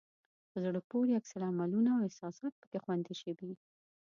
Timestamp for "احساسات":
2.07-2.53